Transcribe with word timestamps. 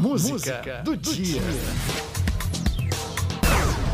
música, 0.00 0.32
música 0.32 0.82
do, 0.82 0.96
do 0.96 1.14
dia. 1.14 1.42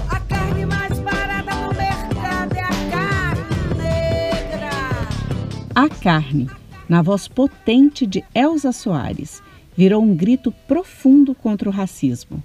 A 0.08 0.20
carne 0.20 0.64
mais 0.64 1.00
barata 1.00 1.54
no 1.56 1.74
mercado 1.74 2.54
é 2.54 2.60
a 2.60 2.90
carne 2.90 3.74
negra. 3.76 4.70
A 5.74 5.88
carne, 5.88 6.48
na 6.88 7.02
voz 7.02 7.26
potente 7.26 8.06
de 8.06 8.24
Elza 8.32 8.70
Soares, 8.70 9.42
virou 9.76 10.00
um 10.00 10.14
grito 10.14 10.52
profundo 10.68 11.34
contra 11.34 11.68
o 11.68 11.72
racismo. 11.72 12.42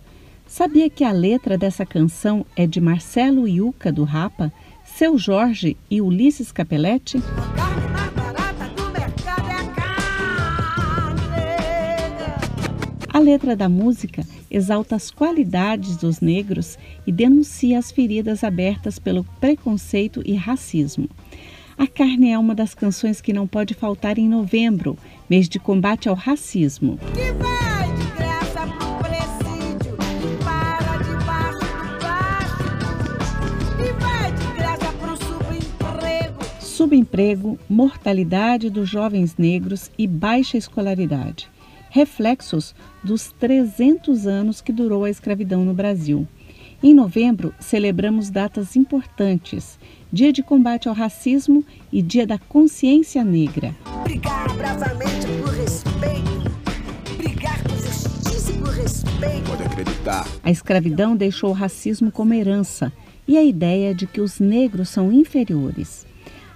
Sabia 0.48 0.89
que 0.89 1.04
a 1.04 1.12
letra 1.12 1.55
dessa 1.55 1.86
canção 1.86 2.46
é 2.55 2.66
de 2.66 2.82
Marcelo 2.82 3.48
Iuca 3.48 3.91
do 3.91 4.04
Rapa, 4.04 4.52
Seu 4.84 5.18
Jorge 5.18 5.78
e 5.89 6.02
Ulisses 6.02 6.52
Capelletti? 6.52 7.21
Letra 13.21 13.56
da 13.56 13.70
música 13.70 14.25
exalta 14.50 14.96
as 14.96 15.10
qualidades 15.10 15.96
dos 15.96 16.20
negros 16.20 16.78
e 17.06 17.11
denuncia 17.11 17.80
as 17.80 17.92
feridas 17.92 18.44
abertas 18.44 19.00
pelo 19.00 19.24
preconceito 19.39 20.21
e 20.25 20.34
racismo. 20.34 21.10
A 21.78 21.88
Carne 21.88 22.32
é 22.32 22.38
uma 22.38 22.54
das 22.54 22.74
canções 22.74 23.21
que 23.21 23.34
não 23.34 23.47
pode 23.47 23.74
faltar 23.74 24.18
em 24.18 24.28
novembro, 24.28 24.97
mês 25.30 25.47
de 25.47 25.60
combate 25.60 26.10
ao 26.10 26.16
racismo. 26.16 27.00
Subemprego, 36.59 37.59
mortalidade 37.69 38.69
dos 38.69 38.89
jovens 38.89 39.38
negros 39.38 39.92
e 39.97 40.08
baixa 40.08 40.58
escolaridade. 40.58 41.47
Reflexos 41.94 42.73
dos 43.03 43.33
300 43.33 44.25
anos 44.25 44.61
que 44.61 44.72
durou 44.72 45.03
a 45.03 45.09
escravidão 45.09 45.66
no 45.66 45.73
Brasil. 45.73 46.25
Em 46.81 46.93
novembro, 46.93 47.53
celebramos 47.59 48.29
datas 48.29 48.77
importantes: 48.77 49.77
Dia 50.09 50.31
de 50.31 50.41
Combate 50.41 50.88
ao 50.88 50.95
Racismo 50.95 51.66
e 51.91 52.01
Dia 52.01 52.25
da 52.25 52.39
Consciência 52.39 53.25
Negra. 53.25 53.75
Brigar 54.05 54.55
bravamente 54.55 55.27
por 55.43 55.53
respeito. 55.53 57.17
Brigar 57.17 57.61
por 57.61 57.77
justiça 57.77 58.53
e 58.53 58.57
por 58.59 58.69
respeito. 58.69 59.49
Pode 59.49 59.63
acreditar. 59.63 60.25
A 60.44 60.49
escravidão 60.49 61.13
deixou 61.13 61.49
o 61.49 61.53
racismo 61.53 62.09
como 62.09 62.33
herança 62.33 62.89
e 63.27 63.38
a 63.38 63.44
ideia 63.44 63.94
de 63.94 64.07
que 64.07 64.21
os 64.21 64.39
negros 64.39 64.88
são 64.88 65.11
inferiores. 65.11 66.07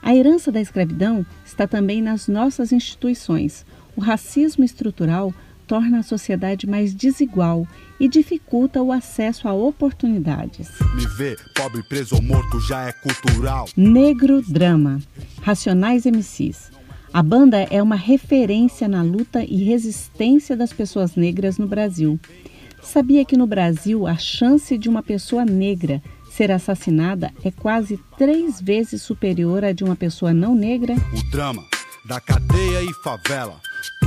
A 0.02 0.16
herança 0.16 0.50
da 0.50 0.62
escravidão 0.62 1.26
está 1.44 1.68
também 1.68 2.02
nas 2.02 2.30
nossas 2.30 2.72
instituições. 2.72 3.66
O 3.96 4.02
racismo 4.02 4.64
estrutural 4.64 5.34
torna 5.66 6.00
a 6.00 6.04
sociedade 6.04 6.68
mais 6.68 6.94
desigual 6.94 7.68
e 8.00 8.08
dificulta 8.08 8.82
o 8.82 8.92
acesso 8.92 9.48
a 9.48 9.54
oportunidades. 9.54 10.70
Me 10.96 11.06
ver 11.08 11.38
pobre, 11.56 11.82
preso 11.84 12.16
ou 12.16 12.22
morto 12.22 12.60
já 12.60 12.88
é 12.88 12.92
cultural. 12.92 13.68
Negro 13.76 14.42
Drama, 14.42 15.00
Racionais 15.42 16.06
MCs. 16.06 16.72
A 17.14 17.24
banda 17.24 17.60
é 17.70 17.82
uma 17.82 17.96
referência 17.96 18.88
na 18.88 19.02
luta 19.02 19.44
e 19.44 19.64
resistência 19.64 20.56
das 20.56 20.74
pessoas 20.74 21.16
negras 21.16 21.58
no 21.58 21.68
Brasil. 21.68 22.20
Sabia 22.82 23.24
que 23.24 23.38
no 23.38 23.48
Brasil 23.48 24.06
a 24.06 24.18
chance 24.18 24.78
de 24.78 24.90
uma 24.90 25.02
pessoa 25.02 25.46
negra 25.46 26.02
ser 26.30 26.52
assassinada 26.52 27.32
é 27.44 27.50
quase 27.50 27.98
três 28.18 28.62
vezes 28.62 29.02
superior 29.02 29.64
à 29.64 29.72
de 29.72 29.84
uma 29.84 29.96
pessoa 29.96 30.34
não 30.34 30.54
negra? 30.54 30.94
O 31.14 31.32
drama 31.32 31.64
da 32.06 32.20
cadeia 32.20 32.84
e 32.84 32.94
favela. 33.02 33.60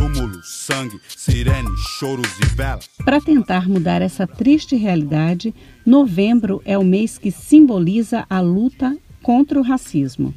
Túmulo, 0.08 0.40
sangue, 0.42 0.98
sirene, 1.06 1.68
choros 1.98 2.38
e 2.40 2.46
velas. 2.54 2.88
Para 3.04 3.20
tentar 3.20 3.68
mudar 3.68 4.00
essa 4.00 4.26
triste 4.26 4.74
realidade, 4.74 5.54
novembro 5.84 6.62
é 6.64 6.78
o 6.78 6.84
mês 6.84 7.18
que 7.18 7.30
simboliza 7.30 8.24
a 8.30 8.40
luta 8.40 8.96
contra 9.22 9.58
o 9.58 9.62
racismo. 9.62 10.32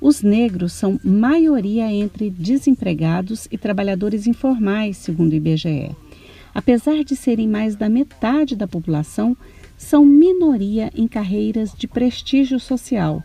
Os 0.00 0.22
negros 0.22 0.72
são 0.72 1.00
maioria 1.02 1.92
entre 1.92 2.30
desempregados 2.30 3.48
e 3.50 3.58
trabalhadores 3.58 4.28
informais, 4.28 4.96
segundo 4.98 5.32
o 5.32 5.34
IBGE. 5.34 5.96
Apesar 6.54 7.02
de 7.02 7.16
serem 7.16 7.48
mais 7.48 7.74
da 7.74 7.88
metade 7.88 8.54
da 8.54 8.68
população, 8.68 9.36
são 9.76 10.04
minoria 10.04 10.92
em 10.94 11.08
carreiras 11.08 11.74
de 11.76 11.88
prestígio 11.88 12.60
social, 12.60 13.22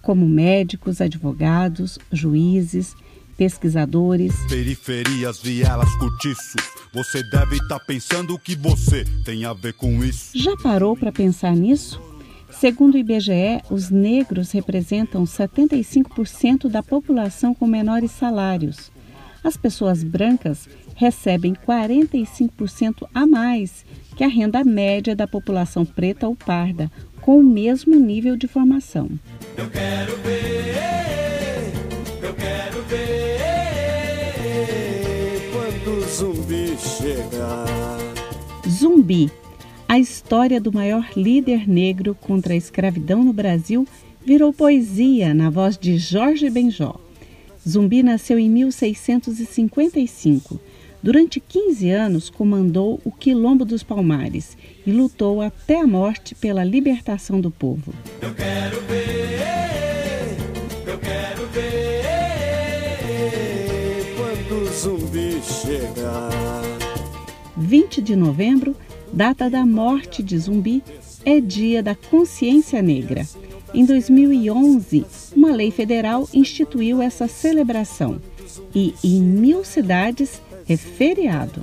como 0.00 0.26
médicos, 0.26 1.02
advogados, 1.02 1.98
juízes, 2.10 2.96
pesquisadores. 3.36 4.34
Periferias, 4.48 5.40
vielas, 5.40 5.94
cortiços. 5.96 6.62
Você 6.92 7.22
deve 7.24 7.56
estar 7.56 7.80
pensando 7.80 8.38
que 8.38 8.54
você 8.54 9.04
tem 9.24 9.44
a 9.44 9.52
ver 9.52 9.74
com 9.74 10.04
isso. 10.04 10.30
Já 10.34 10.56
parou 10.56 10.96
para 10.96 11.12
pensar 11.12 11.54
nisso? 11.54 12.00
Segundo 12.50 12.94
o 12.94 12.98
IBGE, 12.98 13.60
os 13.68 13.90
negros 13.90 14.52
representam 14.52 15.24
75% 15.24 16.68
da 16.68 16.82
população 16.82 17.54
com 17.54 17.66
menores 17.66 18.12
salários. 18.12 18.92
As 19.42 19.56
pessoas 19.56 20.02
brancas 20.02 20.68
recebem 20.94 21.54
45% 21.54 23.06
a 23.12 23.26
mais 23.26 23.84
que 24.16 24.22
a 24.22 24.28
renda 24.28 24.64
média 24.64 25.14
da 25.16 25.26
população 25.26 25.84
preta 25.84 26.28
ou 26.28 26.36
parda, 26.36 26.90
com 27.20 27.38
o 27.38 27.42
mesmo 27.42 27.96
nível 27.96 28.36
de 28.36 28.46
formação. 28.46 29.10
Eu 29.56 29.68
quero 29.70 30.16
ver, 30.18 30.33
o 35.94 36.00
zumbi 36.08 36.76
chegar. 36.76 37.66
Zumbi, 38.68 39.30
a 39.86 39.96
história 39.98 40.60
do 40.60 40.72
maior 40.72 41.08
líder 41.16 41.68
negro 41.68 42.16
contra 42.20 42.54
a 42.54 42.56
escravidão 42.56 43.22
no 43.22 43.32
Brasil, 43.32 43.86
virou 44.24 44.52
poesia 44.52 45.32
na 45.32 45.50
voz 45.50 45.78
de 45.78 45.96
Jorge 45.96 46.50
Benjó. 46.50 46.96
Zumbi 47.68 48.02
nasceu 48.02 48.40
em 48.40 48.50
1655. 48.50 50.58
Durante 51.00 51.38
15 51.38 51.88
anos, 51.90 52.28
comandou 52.28 53.00
o 53.04 53.12
Quilombo 53.12 53.64
dos 53.64 53.84
Palmares 53.84 54.56
e 54.84 54.90
lutou 54.90 55.40
até 55.42 55.80
a 55.80 55.86
morte 55.86 56.34
pela 56.34 56.64
libertação 56.64 57.40
do 57.40 57.52
povo. 57.52 57.94
Eu 58.20 58.34
quero 58.34 58.63
chegar. 65.44 66.30
20 67.56 68.02
de 68.02 68.16
novembro, 68.16 68.74
data 69.12 69.48
da 69.48 69.64
morte 69.64 70.22
de 70.22 70.36
Zumbi, 70.38 70.82
é 71.24 71.40
Dia 71.40 71.82
da 71.82 71.94
Consciência 71.94 72.80
Negra. 72.82 73.26
Em 73.72 73.84
2011, 73.84 75.04
uma 75.36 75.52
lei 75.52 75.70
federal 75.70 76.28
instituiu 76.32 77.02
essa 77.02 77.28
celebração 77.28 78.20
e 78.74 78.94
em 79.02 79.20
mil 79.20 79.64
cidades 79.64 80.40
é 80.68 80.76
feriado. 80.76 81.60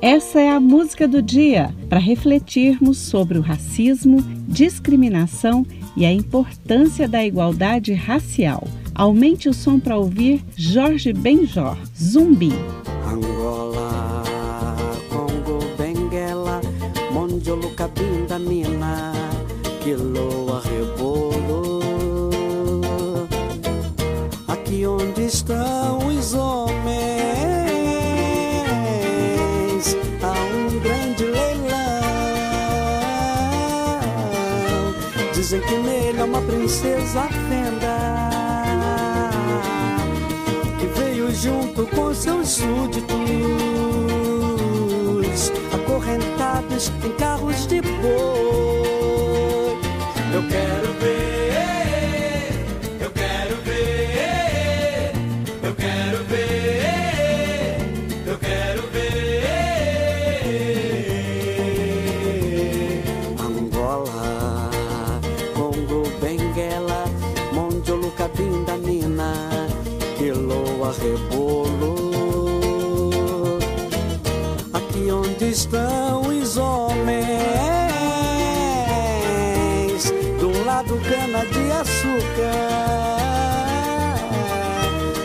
Essa 0.00 0.40
é 0.40 0.50
a 0.50 0.58
música 0.58 1.06
do 1.06 1.22
dia 1.22 1.72
para 1.88 2.00
refletirmos 2.00 2.98
sobre 2.98 3.38
o 3.38 3.40
racismo, 3.40 4.20
discriminação 4.48 5.64
e 5.96 6.04
a 6.04 6.12
importância 6.12 7.06
da 7.06 7.24
igualdade 7.24 7.92
racial. 7.92 8.66
Aumente 8.94 9.48
o 9.48 9.54
som 9.54 9.80
para 9.80 9.96
ouvir 9.96 10.44
Jorge 10.54 11.14
Benjor, 11.14 11.76
Zumbi. 11.98 12.52
Angola, 13.06 14.22
Congo, 15.08 15.60
Benguela, 15.78 16.60
Mondiolo, 17.10 17.70
Cabinda, 17.70 18.38
Nina, 18.38 19.12
Quiloa, 19.82 20.60
Rebolo. 20.60 21.80
Aqui 24.46 24.86
onde 24.86 25.22
estão 25.22 26.06
os 26.06 26.34
homens, 26.34 26.92
há 30.22 30.32
um 30.54 30.78
grande 30.80 31.24
leilão. 31.24 31.72
Dizem 35.34 35.62
que 35.62 35.76
nele 35.76 36.20
há 36.20 36.24
uma 36.24 36.42
princesa 36.42 37.22
fenda 37.48 38.21
junto 41.42 41.84
com 41.88 42.14
seus 42.14 42.48
súditos, 42.50 43.16
acorrentados 45.74 46.92
em 47.04 47.10
carros 47.16 47.66
de 47.66 47.80
boi. 47.80 48.41
Cabinda, 70.92 70.98
Nina, 70.98 70.98
Quiloa, 70.98 70.98
Rebolo. 70.98 72.02
estão 75.52 76.22
os 76.22 76.56
homens. 76.56 77.32
Um 80.40 80.64
lado 80.64 80.98
cana 81.08 81.44
de 81.46 81.70
açúcar, 81.72 82.52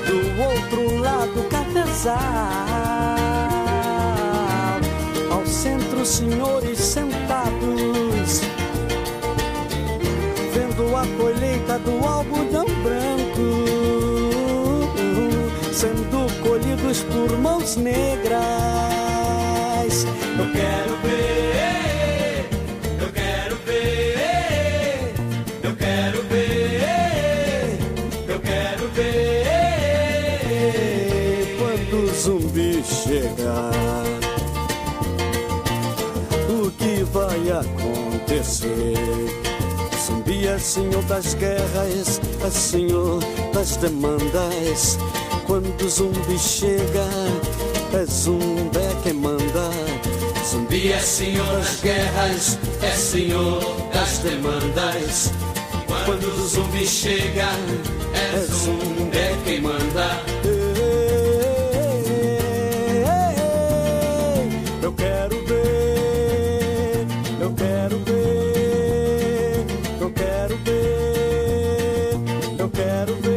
do 0.06 0.20
outro 0.44 1.00
lado 1.00 1.44
cafezal. 1.50 2.16
Ao 5.32 5.46
centro 5.46 6.06
senhores 6.06 6.78
sentados, 6.80 8.42
vendo 10.54 10.96
a 10.96 11.08
colheita 11.18 11.80
do 11.80 12.06
algodão 12.06 12.66
branco 12.84 13.07
sendo 15.78 16.26
colhidos 16.42 17.04
por 17.04 17.38
mãos 17.38 17.76
negras. 17.76 18.40
Eu 20.40 20.52
quero 20.52 20.98
ver, 21.04 22.50
eu 23.00 23.12
quero 23.14 23.56
ver, 23.58 25.14
eu 25.62 25.76
quero 25.76 26.24
ver, 26.24 27.78
eu 28.28 28.40
quero 28.40 28.88
ver. 28.96 29.56
Quando 31.60 32.06
o 32.06 32.14
zumbi 32.16 32.84
chegar, 32.84 34.04
o 36.50 36.72
que 36.72 37.04
vai 37.04 37.52
acontecer? 37.52 38.96
Zumbi 40.08 40.48
é 40.48 40.58
senhor 40.58 41.04
das 41.04 41.36
guerras, 41.36 42.20
é 42.44 42.50
senhor 42.50 43.20
das 43.54 43.76
demandas. 43.78 44.98
Quando 45.48 45.82
o 45.82 45.90
zumbi 45.90 46.38
chega, 46.38 47.08
é 47.94 48.06
zumbi 48.06 48.80
quem 49.02 49.14
manda. 49.14 49.72
Zumbi 50.46 50.92
é 50.92 51.00
senhor 51.00 51.46
das 51.46 51.80
guerras, 51.80 52.60
é 52.82 52.92
senhor 52.92 53.62
das 53.94 54.18
demandas. 54.18 55.32
Quando 56.06 56.28
o 56.28 56.48
zumbi 56.48 56.86
chega, 56.86 57.48
é 58.14 58.40
zumbi 58.42 59.18
quem 59.46 59.62
manda. 59.62 60.22
Eu 64.82 64.92
quero 64.94 65.46
ver, 65.46 67.08
eu 67.42 67.54
quero 67.54 67.98
ver, 68.00 69.66
eu 70.02 70.12
quero 70.12 70.58
ver, 70.58 72.20
eu 72.60 72.70
quero 72.70 73.16
ver 73.22 73.37